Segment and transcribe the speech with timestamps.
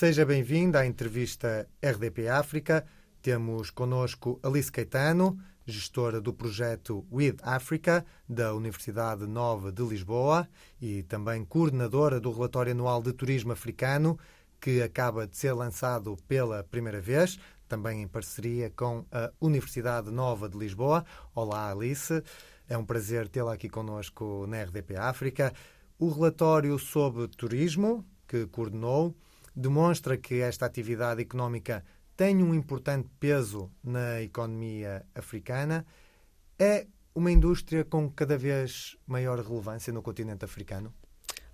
[0.00, 2.86] Seja bem-vinda à entrevista RDP África.
[3.20, 10.48] Temos connosco Alice Caetano, gestora do projeto With Africa, da Universidade Nova de Lisboa
[10.80, 14.18] e também coordenadora do relatório anual de turismo africano,
[14.58, 17.38] que acaba de ser lançado pela primeira vez,
[17.68, 21.04] também em parceria com a Universidade Nova de Lisboa.
[21.34, 22.22] Olá, Alice.
[22.66, 25.52] É um prazer tê-la aqui connosco na RDP África.
[25.98, 29.14] O relatório sobre turismo, que coordenou,
[29.60, 31.84] demonstra que esta atividade económica
[32.16, 35.86] tem um importante peso na economia africana.
[36.58, 40.92] É uma indústria com cada vez maior relevância no continente africano?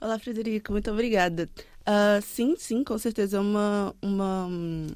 [0.01, 1.49] Olá, Frederico, muito obrigada.
[1.83, 4.87] Uh, sim, sim, com certeza é uma, uma um,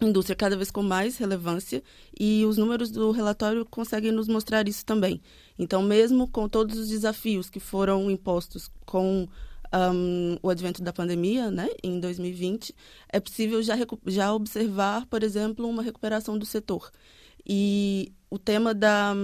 [0.00, 1.82] indústria cada vez com mais relevância
[2.18, 5.20] e os números do relatório conseguem nos mostrar isso também.
[5.58, 9.28] Então, mesmo com todos os desafios que foram impostos com
[9.74, 12.74] um, o advento da pandemia, né, em 2020,
[13.08, 13.74] é possível já,
[14.06, 16.90] já observar, por exemplo, uma recuperação do setor.
[17.46, 19.14] E o tema da,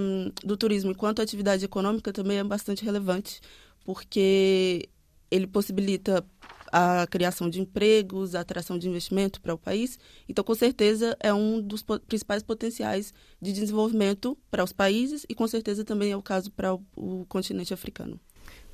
[0.45, 3.41] do turismo enquanto atividade econômica também é bastante relevante,
[3.85, 4.89] porque
[5.31, 6.25] ele possibilita
[6.73, 9.99] a criação de empregos, a atração de investimento para o país.
[10.29, 15.47] Então, com certeza, é um dos principais potenciais de desenvolvimento para os países e, com
[15.47, 18.21] certeza, também é o caso para o, o continente africano.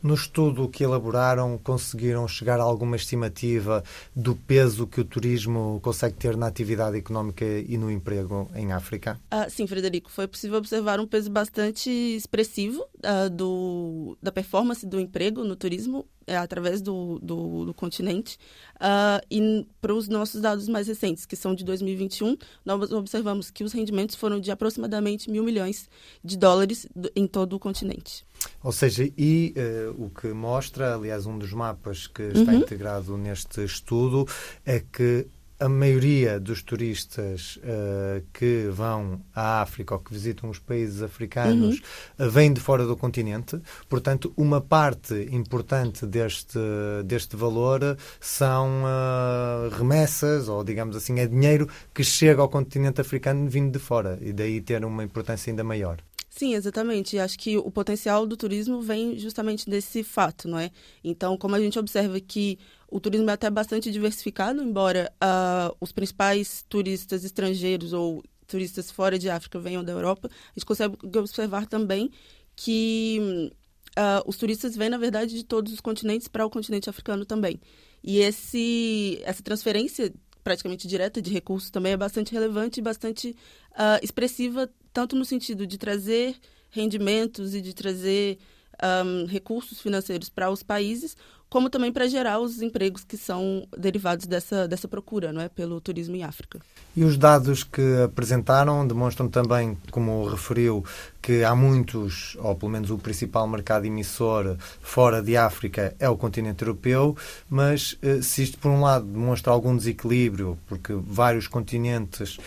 [0.02, 6.16] No estudo que elaboraram, conseguiram chegar a alguma estimativa do peso que o turismo consegue
[6.16, 9.20] ter na atividade económica e no emprego em África?
[9.30, 10.10] Ah, sim, Frederico.
[10.10, 16.06] Foi possível observar um peso bastante expressivo ah, do, da performance do emprego no turismo
[16.26, 18.38] é, através do, do, do continente.
[18.76, 23.64] Uh, e para os nossos dados mais recentes, que são de 2021, nós observamos que
[23.64, 25.88] os rendimentos foram de aproximadamente mil milhões
[26.24, 28.24] de dólares em todo o continente.
[28.62, 32.58] Ou seja, e uh, o que mostra, aliás, um dos mapas que está uhum.
[32.58, 34.26] integrado neste estudo,
[34.64, 35.26] é que
[35.62, 41.80] a maioria dos turistas uh, que vão à África ou que visitam os países africanos
[42.18, 42.26] uhum.
[42.26, 43.60] uh, vêm de fora do continente.
[43.88, 46.58] Portanto, uma parte importante deste,
[47.04, 53.48] deste valor são uh, remessas, ou digamos assim, é dinheiro que chega ao continente africano
[53.48, 55.98] vindo de fora e daí ter uma importância ainda maior.
[56.34, 57.18] Sim, exatamente.
[57.18, 60.70] Acho que o potencial do turismo vem justamente desse fato, não é?
[61.04, 62.58] Então, como a gente observa que
[62.90, 69.18] o turismo é até bastante diversificado, embora uh, os principais turistas estrangeiros ou turistas fora
[69.18, 72.10] de África venham da Europa, a gente consegue observar também
[72.56, 73.50] que
[73.90, 77.60] uh, os turistas vêm, na verdade, de todos os continentes para o continente africano também.
[78.02, 80.10] E esse, essa transferência
[80.42, 83.36] praticamente direta de recursos também é bastante relevante e bastante
[83.72, 86.36] uh, expressiva, tanto no sentido de trazer
[86.70, 88.38] rendimentos e de trazer
[88.82, 91.16] um, recursos financeiros para os países,
[91.52, 95.78] como também para gerar os empregos que são derivados dessa, dessa procura não é, pelo
[95.82, 96.58] turismo em África.
[96.96, 100.82] E os dados que apresentaram demonstram também, como referiu,
[101.20, 106.16] que há muitos, ou pelo menos o principal mercado emissor fora de África é o
[106.16, 107.14] continente europeu,
[107.50, 112.38] mas eh, se isto, por um lado, demonstra algum desequilíbrio, porque vários continentes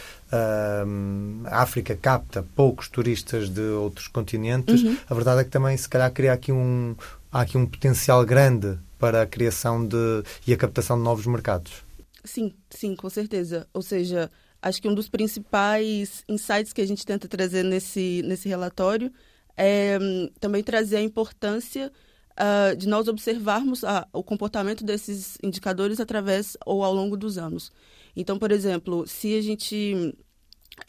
[1.46, 4.98] a África capta poucos turistas de outros continentes, uhum.
[5.10, 6.96] a verdade é que também se calhar cria aqui um,
[7.32, 11.84] há aqui um potencial grande para a criação de, e a captação de novos mercados.
[12.24, 13.68] Sim, sim, com certeza.
[13.74, 14.32] Ou seja,
[14.62, 19.12] acho que um dos principais insights que a gente tenta trazer nesse, nesse relatório
[19.56, 21.92] é um, também trazer a importância
[22.32, 27.72] uh, de nós observarmos uh, o comportamento desses indicadores através ou ao longo dos anos.
[28.16, 30.16] Então, por exemplo, se a gente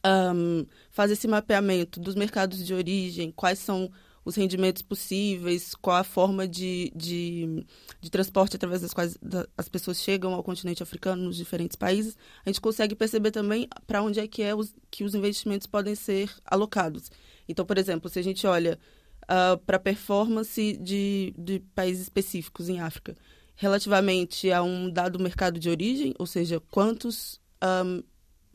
[0.05, 3.91] um, faz esse mapeamento dos mercados de origem, quais são
[4.25, 7.65] os rendimentos possíveis, qual a forma de, de,
[8.01, 9.17] de transporte através das quais
[9.57, 14.03] as pessoas chegam ao continente africano nos diferentes países, a gente consegue perceber também para
[14.03, 17.09] onde é que, é os, que os investimentos podem ser alocados.
[17.49, 18.81] Então, por exemplo, se a gente olha
[19.25, 23.15] uh, para a performance de, de países específicos em África,
[23.55, 28.03] relativamente a um dado mercado de origem, ou seja, quantos, um,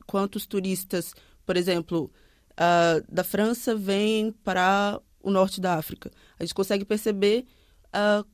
[0.06, 1.14] quantos turistas,
[1.46, 2.12] por exemplo,
[2.52, 6.12] uh, da França vêm para o norte da África.
[6.40, 7.46] A gente consegue perceber
[7.88, 8.26] uh,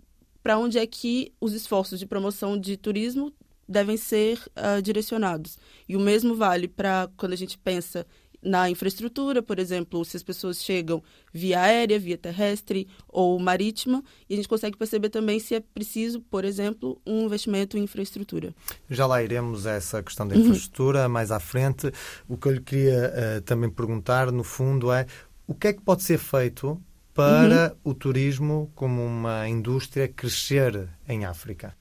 [0.42, 3.34] para onde é que os esforços de promoção de turismo
[3.68, 5.58] devem ser uh, direcionados.
[5.88, 8.06] E o mesmo vale para quando a gente pensa
[8.48, 11.04] na infraestrutura, por exemplo, se as pessoas chegam
[11.34, 16.22] via aérea, via terrestre ou marítima, e a gente consegue perceber também se é preciso,
[16.22, 18.56] por exemplo, um investimento em infraestrutura.
[18.90, 21.10] Já lá iremos a essa questão da infraestrutura uhum.
[21.12, 21.92] mais à frente.
[22.28, 25.06] O que eu lhe queria uh, também perguntar, no fundo, é
[25.46, 26.82] o que é que pode ser feito
[27.14, 27.92] para uhum.
[27.92, 31.76] o turismo como uma indústria crescer em África?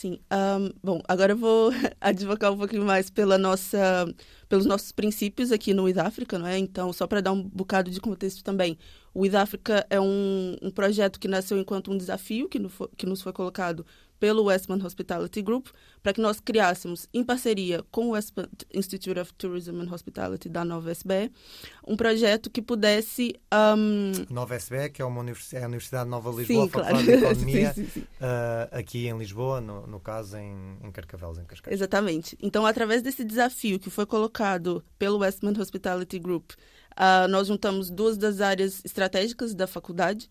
[0.00, 0.18] Sim.
[0.32, 1.70] Um, bom, agora eu vou
[2.00, 4.06] advocar um pouquinho mais pela nossa,
[4.48, 6.56] pelos nossos princípios aqui no With Africa, não é?
[6.56, 8.78] Então, só para dar um bocado de contexto também.
[9.12, 13.06] O With Africa é um, um projeto que nasceu enquanto um desafio que, no, que
[13.06, 13.84] nos foi colocado
[14.20, 15.68] pelo Westman Hospitality Group
[16.02, 20.64] para que nós criássemos, em parceria com o Westman Institute of Tourism and Hospitality da
[20.64, 21.32] Nova SBE,
[21.86, 23.34] um projeto que pudesse...
[23.52, 24.12] Um...
[24.30, 27.02] Nova SBE, que é, uma universidade, é a Universidade Nova de Lisboa, sim, claro.
[27.02, 31.44] de Economia, sim, sim, uh, aqui em Lisboa, no, no caso em, em Carcavelos, em
[31.44, 31.74] Cascais.
[31.74, 32.36] Exatamente.
[32.40, 36.52] Então, através desse desafio que foi colocado pelo Westman Hospitality Group,
[37.00, 40.28] uh, nós juntamos duas das áreas estratégicas da faculdade,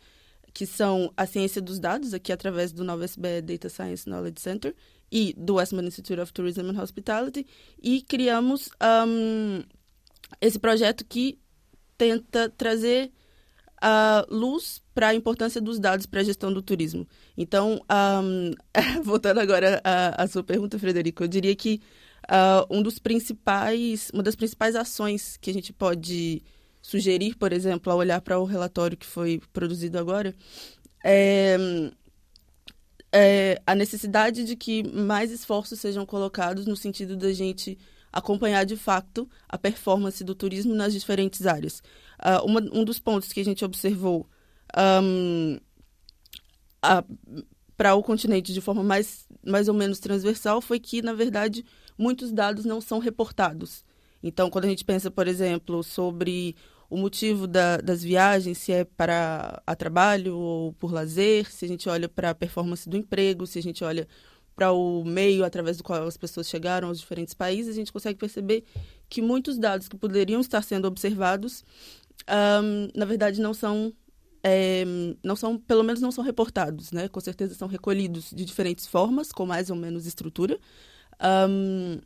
[0.53, 4.75] que são a ciência dos dados, aqui através do Nova SBE Data Science Knowledge Center
[5.11, 7.45] e do Westman Institute of Tourism and Hospitality,
[7.81, 8.69] e criamos
[9.07, 9.63] um,
[10.39, 11.39] esse projeto que
[11.97, 13.11] tenta trazer
[13.81, 17.07] a luz para a importância dos dados para a gestão do turismo.
[17.37, 17.81] Então,
[18.23, 18.51] um,
[19.03, 21.81] voltando agora à, à, sua pergunta, Frederico, eu diria que
[22.25, 26.43] uh, um dos principais, uma das principais ações que a gente pode
[26.81, 30.35] sugerir, por exemplo, ao olhar para o relatório que foi produzido agora,
[31.03, 31.57] é,
[33.11, 37.77] é, a necessidade de que mais esforços sejam colocados no sentido da gente
[38.11, 41.81] acompanhar de fato a performance do turismo nas diferentes áreas.
[42.19, 44.27] Uh, uma, um dos pontos que a gente observou
[44.77, 45.59] um,
[47.77, 51.63] para o continente de forma mais, mais ou menos transversal foi que, na verdade,
[51.97, 53.83] muitos dados não são reportados.
[54.21, 56.55] Então, quando a gente pensa, por exemplo, sobre
[56.89, 61.67] o motivo da, das viagens, se é para a trabalho ou por lazer, se a
[61.67, 64.07] gente olha para a performance do emprego, se a gente olha
[64.55, 68.19] para o meio através do qual as pessoas chegaram aos diferentes países, a gente consegue
[68.19, 68.65] perceber
[69.07, 71.63] que muitos dados que poderiam estar sendo observados,
[72.27, 73.93] um, na verdade, não são,
[74.43, 74.83] é,
[75.23, 77.07] não são, pelo menos não são reportados, né?
[77.07, 80.59] Com certeza são recolhidos de diferentes formas, com mais ou menos estrutura.
[81.21, 81.99] Um,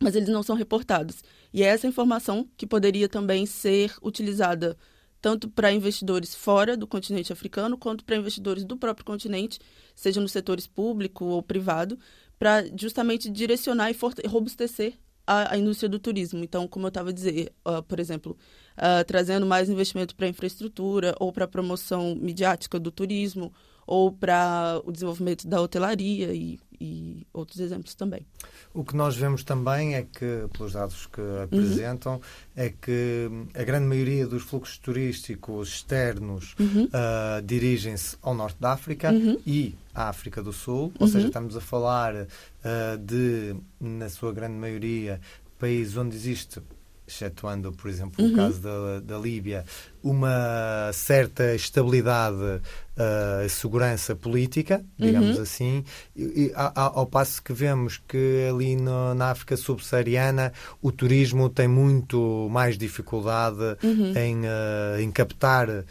[0.00, 1.22] mas eles não são reportados.
[1.52, 4.76] E é essa informação que poderia também ser utilizada
[5.20, 9.58] tanto para investidores fora do continente africano, quanto para investidores do próprio continente,
[9.94, 11.98] seja nos setores público ou privado,
[12.38, 13.96] para justamente direcionar e
[14.28, 14.94] robustecer
[15.26, 16.42] a, a, indústria do turismo.
[16.44, 18.36] Então, como eu estava a dizer, uh, por exemplo,
[18.76, 23.52] uh, trazendo mais investimento para infraestrutura ou para promoção midiática do turismo
[23.88, 28.24] ou para o desenvolvimento da hotelaria e e outros exemplos também.
[28.72, 32.20] O que nós vemos também é que, pelos dados que apresentam, uhum.
[32.54, 36.84] é que a grande maioria dos fluxos turísticos externos uhum.
[36.84, 39.38] uh, dirigem-se ao norte da África uhum.
[39.46, 41.26] e à África do Sul, ou seja, uhum.
[41.26, 45.20] estamos a falar uh, de, na sua grande maioria,
[45.58, 46.60] países onde existe
[47.08, 48.32] excetuando, por exemplo, uhum.
[48.32, 49.64] o caso da, da Líbia,
[50.02, 55.42] uma certa estabilidade uh, segurança política, digamos uhum.
[55.42, 55.84] assim,
[56.14, 60.52] e, e, ao, ao, passo que vemos que ali no, na África subsaariana
[60.82, 64.12] o turismo tem muito mais dificuldade uhum.
[64.14, 65.84] em, uh, em captar uh,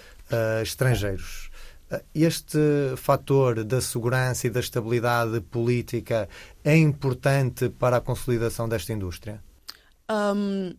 [0.61, 1.49] estrangeiros.
[2.13, 2.59] Este
[2.97, 6.27] fator da segurança e da estabilidade política
[6.61, 9.41] é importante para a consolidação desta indústria?
[10.09, 10.73] Um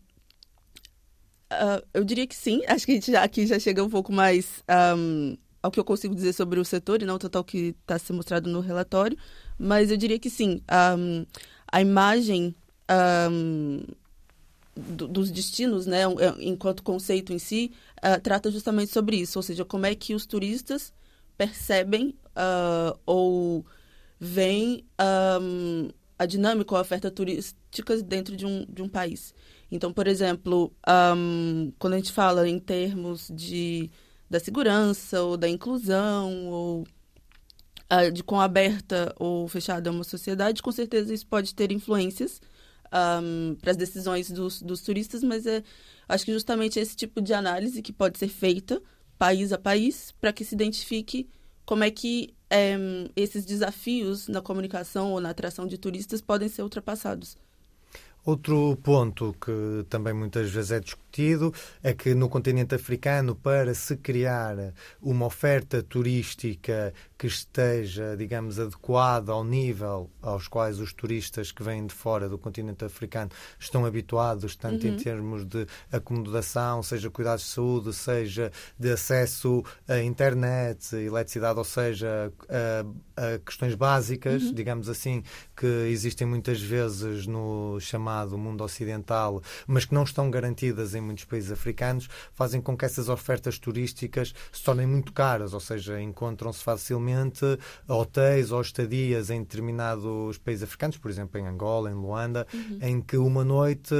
[1.52, 2.62] Uh, eu diria que sim.
[2.68, 4.62] Acho que a gente já, aqui já chega um pouco mais
[4.96, 7.98] um, ao que eu consigo dizer sobre o setor e não tanto ao que está
[7.98, 9.16] sendo mostrado no relatório.
[9.58, 10.62] Mas eu diria que sim.
[10.98, 11.26] Um,
[11.70, 12.54] a imagem
[13.30, 13.82] um,
[14.76, 19.38] do, dos destinos, né, é, enquanto conceito em si, uh, trata justamente sobre isso.
[19.38, 20.92] Ou seja, como é que os turistas
[21.36, 23.64] percebem uh, ou
[24.20, 24.84] veem
[26.18, 29.32] a dinâmica ou a oferta turística dentro de um, de um país.
[29.70, 30.72] Então, por exemplo,
[31.16, 33.90] um, quando a gente fala em termos de,
[34.28, 36.86] da segurança ou da inclusão ou
[37.92, 42.40] uh, de quão aberta ou fechada é uma sociedade, com certeza isso pode ter influências
[42.92, 45.62] um, para as decisões dos, dos turistas, mas é,
[46.08, 48.82] acho que justamente esse tipo de análise que pode ser feita
[49.18, 51.28] país a país para que se identifique
[51.66, 52.76] como é que é,
[53.14, 57.36] esses desafios na comunicação ou na atração de turistas podem ser ultrapassados.
[58.24, 63.96] Outro ponto que também muitas vezes é discutido é que no continente africano, para se
[63.96, 71.64] criar uma oferta turística que esteja, digamos, adequada ao nível aos quais os turistas que
[71.64, 74.94] vêm de fora do continente africano estão habituados, tanto uhum.
[74.94, 81.64] em termos de acomodação, seja cuidados de saúde, seja de acesso à internet, eletricidade, ou
[81.64, 84.54] seja, a, a questões básicas, uhum.
[84.54, 85.24] digamos assim,
[85.56, 91.24] que existem muitas vezes no chamado mundo ocidental, mas que não estão garantidas em muitos
[91.24, 96.62] países africanos, fazem com que essas ofertas turísticas se tornem muito caras, ou seja, encontram-se
[96.62, 102.46] facilmente eventualmente hotéis ou estadias em determinados países africanos, por exemplo, em Angola, em Luanda,
[102.52, 102.78] uhum.
[102.80, 103.94] em que uma noite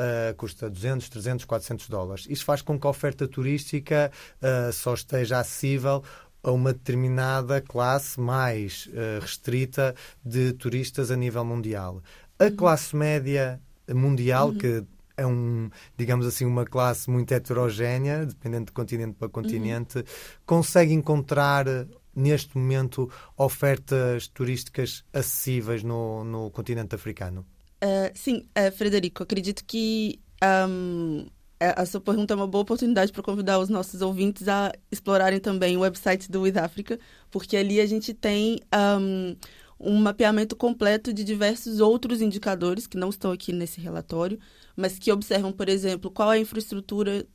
[0.00, 2.26] Uh, custa 200, 300, 400 dólares.
[2.30, 6.02] Isso faz com que a oferta turística uh, só esteja acessível
[6.42, 12.02] a uma determinada classe mais uh, restrita de turistas a nível mundial.
[12.38, 12.56] A uhum.
[12.56, 13.60] classe média
[13.94, 14.56] mundial, uhum.
[14.56, 14.84] que
[15.20, 20.04] é um, digamos assim, uma classe muito heterogénea, dependendo de continente para continente, uhum.
[20.46, 21.66] consegue encontrar
[22.14, 27.46] neste momento ofertas turísticas acessíveis no, no continente africano?
[27.82, 31.26] Uh, sim, uh, Frederico, acredito que um,
[31.60, 35.76] a sua pergunta é uma boa oportunidade para convidar os nossos ouvintes a explorarem também
[35.76, 36.98] o website do With Africa,
[37.30, 38.60] porque ali a gente tem
[38.98, 39.36] um,
[39.78, 44.38] um mapeamento completo de diversos outros indicadores que não estão aqui nesse relatório,
[44.74, 47.26] mas que observam, por exemplo, qual é a infraestrutura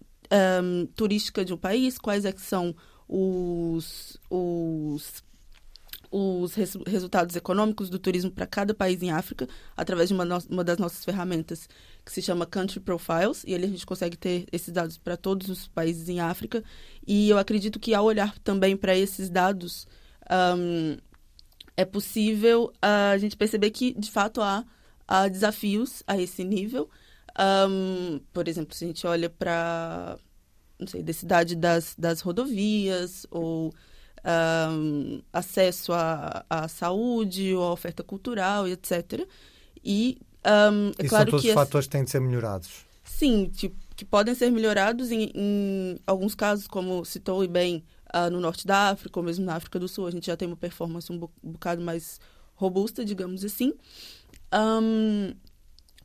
[0.64, 2.76] um, turística de um país, quais é são
[3.08, 5.24] os, os,
[6.12, 10.38] os res, resultados econômicos do turismo para cada país em África, através de uma, no,
[10.50, 11.68] uma das nossas ferramentas
[12.04, 15.50] que se chama Country Profiles, e ali a gente consegue ter esses dados para todos
[15.50, 16.64] os países em África.
[17.06, 19.88] E eu acredito que ao olhar também para esses dados,
[20.58, 20.98] um,
[21.78, 24.64] é possível uh, a gente perceber que, de fato, há,
[25.08, 26.90] há desafios a esse nível.
[27.38, 30.18] Um, por exemplo, se a gente olha para,
[30.80, 33.74] não sei, densidade das, das rodovias ou
[34.72, 39.28] um, acesso à, à saúde ou à oferta cultural, etc.
[39.84, 42.86] E um, é e claro são todos que fatores que têm de ser melhorados.
[43.04, 48.40] Sim, tipo, que podem ser melhorados em, em alguns casos, como citou bem uh, no
[48.40, 51.12] norte da África, ou mesmo na África do Sul, a gente já tem uma performance
[51.12, 52.20] um, bocado mais
[52.56, 53.74] robusta, digamos assim.
[54.54, 55.34] Um,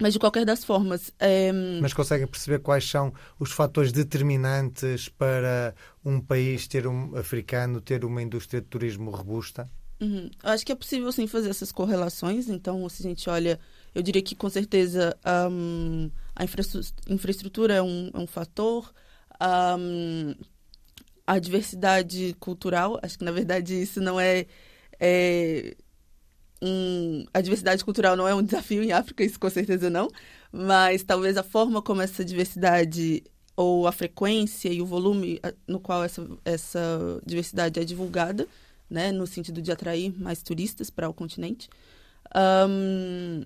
[0.01, 1.13] mas de qualquer das formas.
[1.19, 1.53] É...
[1.81, 8.05] Mas conseguem perceber quais são os fatores determinantes para um país ter um africano ter
[8.05, 9.71] uma indústria de turismo robusta?
[10.01, 10.31] Uhum.
[10.43, 12.49] Acho que é possível sim fazer essas correlações.
[12.49, 13.61] Então, se a gente olha,
[13.95, 15.15] eu diria que com certeza
[15.51, 16.45] um, a
[17.13, 18.91] infraestrutura é um, é um fator.
[19.79, 20.35] Um,
[21.27, 22.99] a diversidade cultural.
[23.03, 24.47] Acho que, na verdade, isso não é,
[24.99, 25.77] é
[26.63, 30.09] um, a diversidade cultural não é um desafio em África, isso com certeza não,
[30.53, 33.23] mas talvez a forma como essa diversidade
[33.57, 38.47] ou a frequência e o volume no qual essa, essa diversidade é divulgada,
[38.89, 41.69] né, no sentido de atrair mais turistas para o continente.
[42.35, 43.45] Um,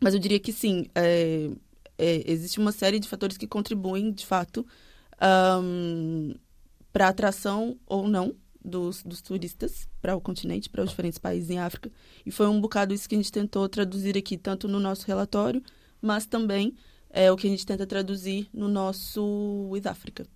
[0.00, 1.50] mas eu diria que sim, é,
[1.98, 4.66] é, existe uma série de fatores que contribuem, de fato,
[5.62, 6.34] um,
[6.92, 8.34] para atração ou não
[8.66, 11.90] dos, dos turistas para o continente, para os diferentes países em África.
[12.24, 15.62] E foi um bocado isso que a gente tentou traduzir aqui, tanto no nosso relatório,
[16.02, 16.74] mas também
[17.08, 20.26] é o que a gente tenta traduzir no nosso With África.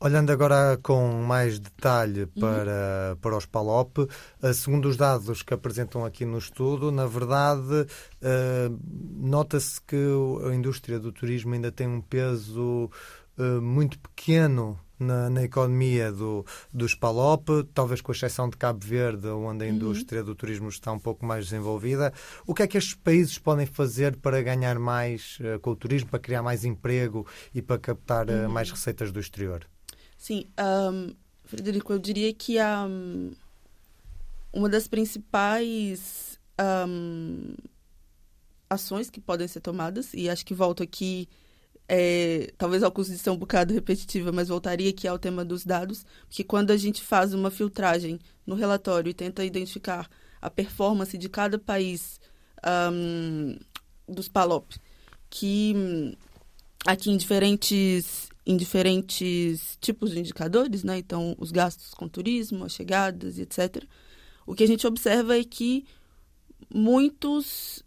[0.00, 2.28] Olhando agora com mais detalhe uhum.
[2.38, 3.16] para, uhum.
[3.16, 4.08] para os PALOP,
[4.40, 7.82] eh, segundo os dados que apresentam aqui no estudo, na verdade,
[8.22, 8.78] uh,
[9.16, 9.96] nota-se que
[10.48, 12.88] a indústria do turismo ainda tem um peso
[13.60, 19.64] muito pequeno na, na economia do, dos PALOP, talvez com exceção de Cabo Verde, onde
[19.64, 19.74] a uhum.
[19.74, 22.12] indústria do turismo está um pouco mais desenvolvida.
[22.46, 26.10] O que é que estes países podem fazer para ganhar mais uh, com o turismo,
[26.10, 29.64] para criar mais emprego e para captar uh, mais receitas do exterior?
[30.16, 31.14] Sim, um,
[31.44, 33.30] Frederico, eu diria que um,
[34.52, 36.38] uma das principais
[36.88, 37.54] um,
[38.68, 41.28] ações que podem ser tomadas, e acho que volto aqui
[41.88, 46.04] é, talvez custo de ser um bocado repetitiva, mas voltaria aqui ao tema dos dados,
[46.26, 50.08] porque quando a gente faz uma filtragem no relatório e tenta identificar
[50.40, 52.20] a performance de cada país
[52.92, 53.58] um,
[54.06, 54.76] dos PALOP,
[55.30, 55.74] que
[56.86, 60.98] aqui em diferentes, em diferentes tipos de indicadores, né?
[60.98, 63.84] então os gastos com turismo, as chegadas, etc.,
[64.46, 65.84] o que a gente observa é que
[66.72, 67.84] muitos,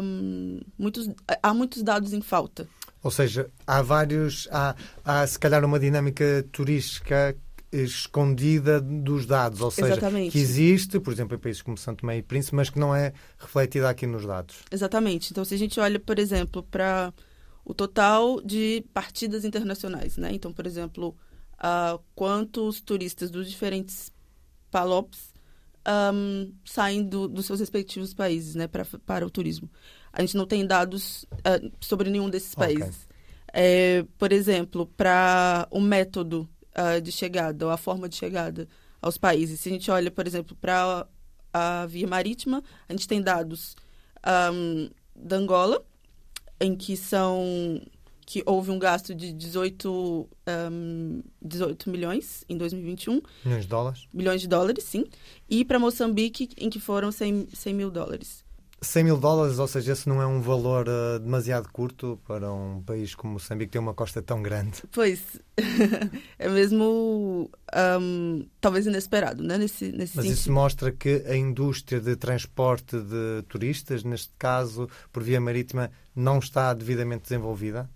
[0.00, 1.10] um, muitos
[1.42, 2.68] há muitos dados em falta.
[3.02, 4.48] Ou seja, há vários.
[4.50, 7.36] Há, há se calhar uma dinâmica turística
[7.72, 10.32] escondida dos dados, ou seja, Exatamente.
[10.32, 13.12] que existe, por exemplo, em países como Santo Tomé e Príncipe, mas que não é
[13.38, 14.56] refletida aqui nos dados.
[14.72, 15.30] Exatamente.
[15.30, 17.14] Então, se a gente olha, por exemplo, para
[17.64, 20.30] o total de partidas internacionais, né?
[20.32, 21.16] Então, por exemplo,
[21.58, 24.12] uh, quantos turistas dos diferentes
[24.70, 25.32] PALOPs
[26.14, 29.70] um, saem do, dos seus respectivos países, né, pra, para o turismo.
[30.12, 33.04] A gente não tem dados uh, sobre nenhum desses países.
[33.04, 33.10] Okay.
[33.52, 38.68] É, por exemplo, para o método uh, de chegada ou a forma de chegada
[39.00, 39.60] aos países.
[39.60, 41.06] Se a gente olha, por exemplo, para
[41.52, 43.74] a via marítima, a gente tem dados
[44.52, 45.82] um, da Angola,
[46.60, 47.80] em que são
[48.26, 50.28] que houve um gasto de 18,
[50.70, 53.20] um, 18 milhões em 2021.
[53.44, 54.08] Milhões de dólares?
[54.12, 55.04] Milhões de dólares, sim.
[55.48, 58.44] E para Moçambique, em que foram 100, 100 mil dólares.
[58.82, 62.82] 100 mil dólares, ou seja, esse não é um valor uh, demasiado curto para um
[62.82, 64.82] país como Moçambique que tem uma costa tão grande.
[64.90, 65.20] Pois,
[66.38, 67.50] é mesmo
[68.00, 69.58] um, talvez inesperado, né?
[69.58, 70.32] Nesse, nesse Mas sentido.
[70.32, 76.38] isso mostra que a indústria de transporte de turistas, neste caso por via marítima, não
[76.38, 77.88] está devidamente desenvolvida?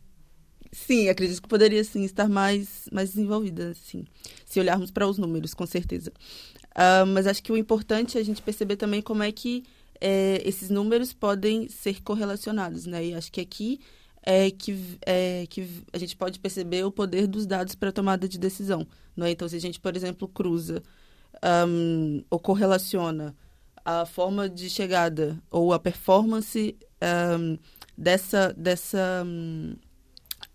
[0.70, 4.04] Sim, acredito que poderia sim estar mais, mais desenvolvida, sim,
[4.44, 6.12] se olharmos para os números, com certeza.
[6.72, 9.62] Uh, mas acho que o importante é a gente perceber também como é que
[10.00, 13.06] é, esses números podem ser correlacionados, né?
[13.06, 13.80] E acho que aqui
[14.22, 18.28] é que, é que a gente pode perceber o poder dos dados para a tomada
[18.28, 18.86] de decisão.
[19.16, 19.30] Não é?
[19.30, 20.82] Então, se a gente, por exemplo, cruza
[21.68, 23.36] um, ou correlaciona
[23.84, 26.76] a forma de chegada ou a performance
[27.38, 27.58] um,
[27.96, 29.76] dessa, dessa, um,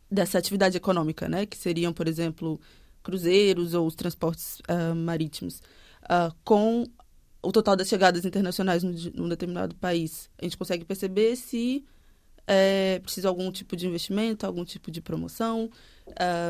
[0.09, 1.45] dessa atividade econômica, né?
[1.45, 2.59] que seriam, por exemplo,
[3.03, 5.61] cruzeiros ou os transportes uh, marítimos,
[6.05, 6.85] uh, com
[7.41, 10.29] o total das chegadas internacionais num determinado país.
[10.37, 11.85] A gente consegue perceber se
[12.45, 15.69] é, precisa algum tipo de investimento, algum tipo de promoção.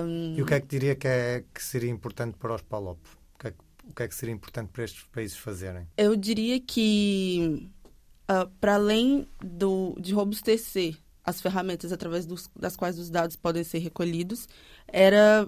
[0.06, 0.36] Um...
[0.38, 3.00] E o que é que diria que, é, que seria importante para os PALOP?
[3.36, 3.54] O que, é,
[3.84, 5.88] o que é que seria importante para estes países fazerem?
[5.98, 7.70] Eu diria que,
[8.32, 13.64] uh, para além do, de robustecer as ferramentas através dos, das quais os dados podem
[13.64, 14.48] ser recolhidos,
[14.88, 15.48] era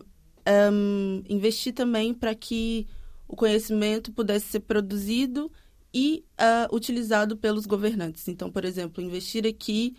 [0.71, 2.87] um, investir também para que
[3.31, 5.49] o conhecimento pudesse ser produzido
[5.93, 8.27] e uh, utilizado pelos governantes.
[8.27, 9.95] Então, por exemplo, investir aqui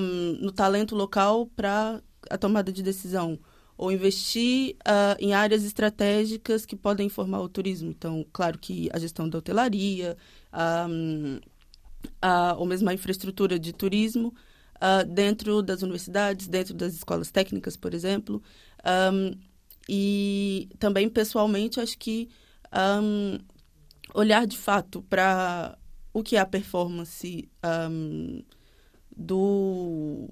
[0.00, 3.38] um, no talento local para a tomada de decisão,
[3.76, 7.90] ou investir uh, em áreas estratégicas que podem informar o turismo.
[7.90, 10.16] Então, claro que a gestão da hotelaria,
[10.88, 11.40] um,
[12.22, 14.32] a, ou mesmo a infraestrutura de turismo
[14.76, 18.40] uh, dentro das universidades, dentro das escolas técnicas, por exemplo.
[19.12, 19.32] Um,
[19.88, 22.28] e também, pessoalmente, acho que
[22.74, 23.38] um,
[24.14, 25.78] olhar de fato para
[26.12, 27.48] o que é a performance
[27.90, 28.42] um,
[29.16, 30.28] do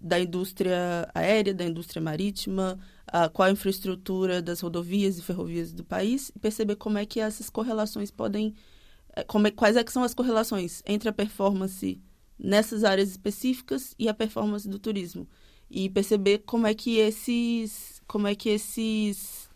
[0.00, 5.84] da indústria aérea, da indústria marítima, uh, qual a infraestrutura das rodovias e ferrovias do
[5.84, 8.54] país e perceber como é que essas correlações podem,
[9.14, 12.00] eh, como é, quais é que são as correlações entre a performance
[12.38, 15.28] nessas áreas específicas e a performance do turismo.
[15.70, 19.49] E perceber como é que esses, como é que esses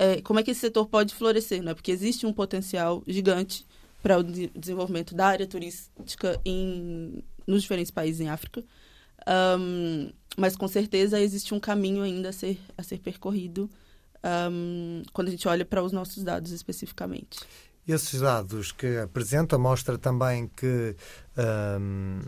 [0.00, 1.74] é, como é que esse setor pode florescer, né?
[1.74, 3.66] Porque existe um potencial gigante
[4.02, 8.64] para o de desenvolvimento da área turística em, nos diferentes países em África.
[9.58, 13.68] Um, mas com certeza existe um caminho ainda a ser, a ser percorrido
[14.50, 17.38] um, quando a gente olha para os nossos dados especificamente.
[17.86, 20.94] Esses dados que apresenta mostra também que
[21.80, 22.20] um,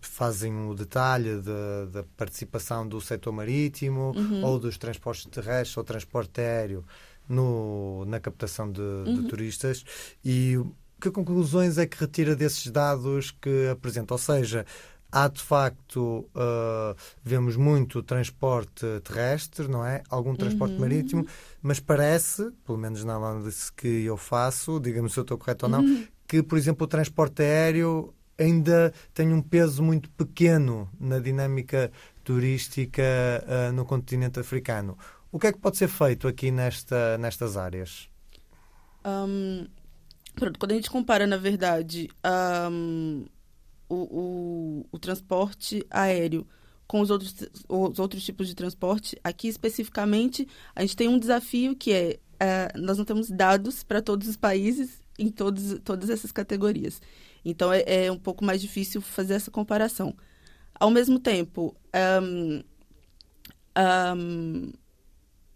[0.00, 1.40] fazem o detalhe
[1.92, 4.44] da participação do setor marítimo uhum.
[4.44, 6.84] ou dos transportes terrestres ou transporte aéreo
[7.28, 9.22] no, na captação de, uhum.
[9.22, 9.84] de turistas
[10.24, 10.58] e
[11.00, 14.14] que conclusões é que retira desses dados que apresenta?
[14.14, 14.64] Ou seja,
[15.12, 20.02] há de facto, uh, vemos muito transporte terrestre, não é?
[20.08, 20.80] Algum transporte uhum.
[20.80, 21.26] marítimo,
[21.60, 25.70] mas parece, pelo menos na análise que eu faço, diga-me se eu estou correto ou
[25.70, 26.06] não, uhum.
[26.26, 31.92] que, por exemplo, o transporte aéreo ainda tem um peso muito pequeno na dinâmica
[32.24, 34.96] turística uh, no continente africano.
[35.30, 38.08] O que é que pode ser feito aqui nesta, nestas áreas?
[39.04, 39.66] Um,
[40.58, 42.08] quando a gente compara, na verdade,
[42.70, 43.26] um,
[43.92, 46.46] o, o, o transporte aéreo
[46.86, 47.34] com os outros,
[47.68, 52.80] os outros tipos de transporte, aqui especificamente, a gente tem um desafio que é, uh,
[52.80, 57.00] nós não temos dados para todos os países em todos, todas essas categorias.
[57.44, 60.14] Então, é, é, um pouco mais difícil fazer essa comparação.
[60.74, 61.76] Ao mesmo tempo,
[62.22, 62.62] um,
[64.16, 64.72] um,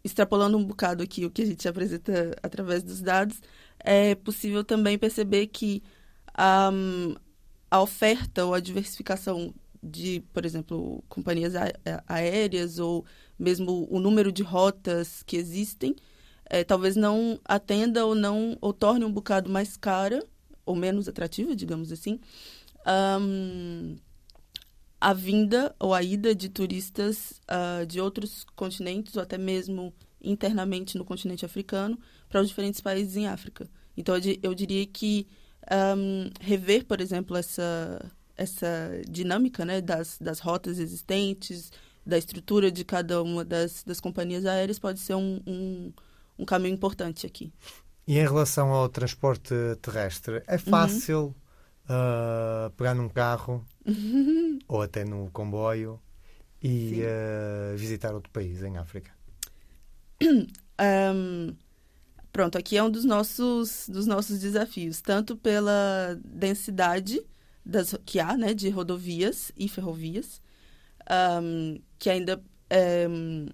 [0.05, 3.41] extrapolando um bocado aqui o que a gente apresenta através dos dados,
[3.79, 5.83] é possível também perceber que
[6.73, 7.15] um,
[7.71, 11.55] a oferta ou a diversificação de, por exemplo, companhias
[12.07, 13.05] aéreas ou
[13.39, 15.95] mesmo o número de rotas que existem,
[16.49, 20.25] é, talvez não atenda ou não ou torne um bocado mais cara
[20.65, 22.19] ou menos atrativa, digamos assim,
[23.21, 23.97] um,
[25.01, 30.99] a vinda ou a ida de turistas uh, de outros continentes ou até mesmo internamente
[30.99, 31.99] no continente africano
[32.29, 33.69] para os diferentes países em África.
[33.97, 35.27] Então, eu diria que
[35.71, 41.71] um, rever, por exemplo, essa, essa dinâmica né, das, das rotas existentes,
[42.05, 45.93] da estrutura de cada uma das, das companhias aéreas pode ser um, um,
[46.39, 47.53] um caminho importante aqui.
[48.07, 51.35] E em relação ao transporte terrestre, é fácil
[51.89, 52.67] uhum.
[52.67, 53.65] uh, pegar num carro
[54.69, 56.01] ou até no comboio
[56.63, 59.11] e uh, visitar outro país em África?
[60.79, 61.57] Um,
[62.37, 67.19] pronto, aqui é um dos nossos, dos nossos desafios, tanto pela densidade
[67.65, 70.43] das, que há né, de rodovias e ferrovias,
[71.43, 72.45] um, que ainda.
[73.09, 73.47] Um,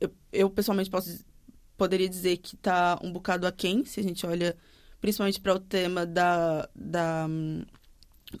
[0.00, 1.24] eu, eu, pessoalmente posso,
[1.76, 4.56] poderia dizer que está um bocado aquém, se a gente olha
[5.00, 7.64] principalmente para o tema da, da um,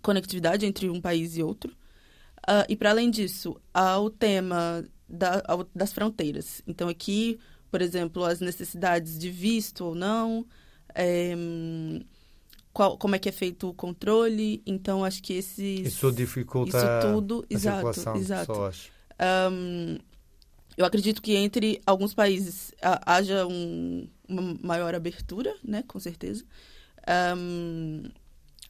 [0.02, 1.70] conectividade entre um país e outro.
[2.40, 5.40] Uh, e para além disso, há o tema da,
[5.72, 6.60] das fronteiras.
[6.66, 7.38] Então, aqui,
[7.70, 10.44] por exemplo, as necessidades de visto ou não,
[10.94, 11.34] é,
[12.72, 14.62] qual, como é que é feito o controle.
[14.66, 15.86] Então, acho que esses...
[15.86, 18.46] Isso dificulta isso tudo, a exato, circulação exato.
[18.46, 18.90] pessoas.
[19.52, 19.98] Um,
[20.76, 22.72] eu acredito que entre alguns países
[23.04, 26.44] haja um, uma maior abertura, né, com certeza.
[27.36, 28.04] Um,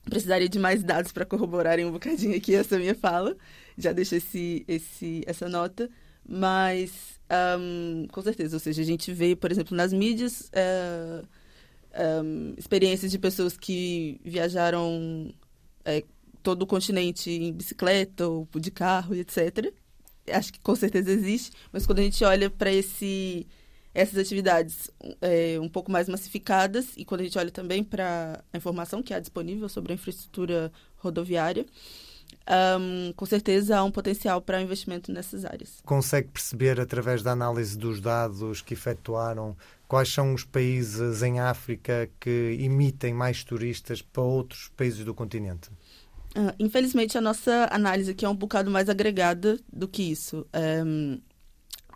[0.05, 3.37] precisaria de mais dados para corroborarem um bocadinho aqui essa minha fala.
[3.79, 5.89] Já deixo esse, esse, essa nota.
[6.29, 11.27] Mas, um, com certeza, ou seja, a gente vê, por exemplo, nas mídias, uh,
[11.93, 15.33] eh, um, experiências de pessoas que viajaram
[15.85, 16.05] é,
[16.43, 19.73] todo o continente em bicicleta ou de carro, etc.
[20.33, 23.47] Acho que com certeza existe, mas quando a gente olha para esse
[23.93, 24.89] essas atividades
[25.21, 29.13] é, um pouco mais massificadas e quando a gente olha também para a informação que
[29.13, 31.67] há disponível sobre a infraestrutura rodoviária,
[32.49, 35.81] um, com certeza há um potencial para investimento nessas áreas.
[35.85, 42.11] Consegue perceber, através da análise dos dados que efetuaram, quais são os países em África
[42.19, 45.71] que emitem mais turistas para outros países do continente?
[46.37, 50.47] Uh, infelizmente, a nossa análise aqui é um bocado mais agregada do que isso.
[50.87, 51.21] Um,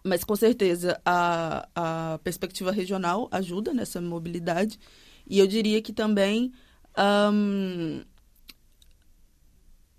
[0.02, 4.78] mas, com certeza, a, a perspectiva regional ajuda nessa mobilidade.
[5.26, 6.52] E eu diria que também
[7.32, 8.02] um,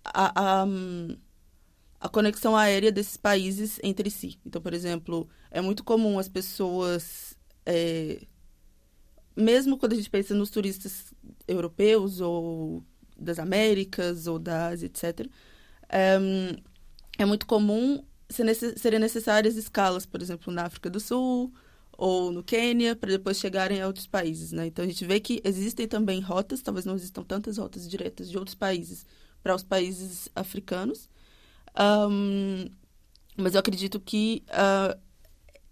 [0.06, 0.68] a, a,
[2.00, 4.40] a conexão aérea desses países entre si.
[4.46, 8.22] Então, por exemplo, é muito comum as pessoas, é,
[9.36, 11.14] mesmo quando a gente pensa nos turistas
[11.48, 12.84] europeus ou
[13.18, 15.28] das Américas ou da Ásia, etc.,
[15.90, 16.18] é,
[17.18, 21.54] é muito comum ser, serem necessárias escalas, por exemplo, na África do Sul
[21.98, 24.52] ou no Quênia, para depois chegarem a outros países.
[24.52, 24.68] Né?
[24.68, 28.38] Então, a gente vê que existem também rotas, talvez não existam tantas rotas diretas de
[28.38, 29.06] outros países
[29.46, 31.08] para os países africanos.
[31.80, 32.68] Um,
[33.38, 35.00] mas eu acredito que uh,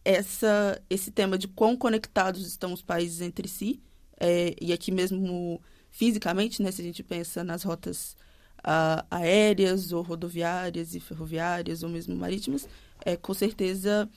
[0.06, 3.82] essa, esse tema de quão conectados estão os países entre si,
[4.20, 5.60] é, e aqui mesmo
[5.90, 8.16] fisicamente, né, se a gente pensa nas rotas
[8.60, 12.70] uh, aéreas ou rodoviárias e ferroviárias ou mesmo marítimas,
[13.04, 14.08] é com certeza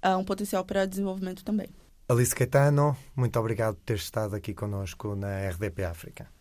[0.00, 1.68] há um potencial para desenvolvimento também.
[2.08, 6.33] Alice Caetano, muito obrigado por ter estado aqui conosco na RDP África.